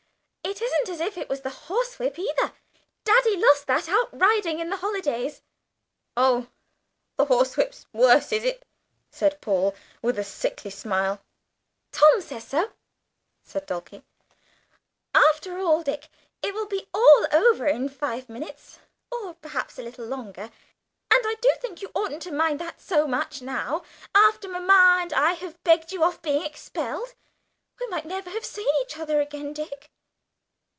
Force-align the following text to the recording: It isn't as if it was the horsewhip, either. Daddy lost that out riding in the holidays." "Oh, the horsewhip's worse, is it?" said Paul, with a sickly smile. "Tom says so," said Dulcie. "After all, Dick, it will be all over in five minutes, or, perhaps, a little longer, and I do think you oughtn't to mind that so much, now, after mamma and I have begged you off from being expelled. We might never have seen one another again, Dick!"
It 0.43 0.61
isn't 0.61 0.89
as 0.89 0.99
if 0.99 1.17
it 1.17 1.29
was 1.29 1.41
the 1.41 1.49
horsewhip, 1.49 2.19
either. 2.19 2.51
Daddy 3.05 3.37
lost 3.37 3.67
that 3.67 3.87
out 3.87 4.09
riding 4.11 4.59
in 4.59 4.69
the 4.69 4.77
holidays." 4.77 5.41
"Oh, 6.17 6.47
the 7.15 7.25
horsewhip's 7.25 7.85
worse, 7.93 8.33
is 8.33 8.43
it?" 8.43 8.61
said 9.09 9.39
Paul, 9.39 9.73
with 10.01 10.19
a 10.19 10.25
sickly 10.25 10.69
smile. 10.69 11.21
"Tom 11.93 12.19
says 12.21 12.43
so," 12.47 12.73
said 13.43 13.65
Dulcie. 13.65 14.03
"After 15.15 15.57
all, 15.57 15.83
Dick, 15.83 16.09
it 16.43 16.53
will 16.53 16.67
be 16.67 16.87
all 16.93 17.25
over 17.31 17.65
in 17.65 17.87
five 17.87 18.27
minutes, 18.27 18.79
or, 19.09 19.35
perhaps, 19.35 19.79
a 19.79 19.83
little 19.83 20.05
longer, 20.05 20.43
and 21.11 21.21
I 21.25 21.35
do 21.41 21.49
think 21.61 21.81
you 21.81 21.91
oughtn't 21.95 22.23
to 22.23 22.31
mind 22.31 22.59
that 22.59 22.81
so 22.81 23.07
much, 23.07 23.41
now, 23.41 23.83
after 24.13 24.49
mamma 24.49 24.97
and 24.99 25.13
I 25.13 25.31
have 25.33 25.63
begged 25.63 25.91
you 25.93 26.03
off 26.03 26.15
from 26.15 26.23
being 26.23 26.43
expelled. 26.43 27.13
We 27.79 27.87
might 27.87 28.05
never 28.05 28.29
have 28.31 28.45
seen 28.45 28.65
one 28.67 28.85
another 28.95 29.21
again, 29.21 29.53
Dick!" 29.53 29.87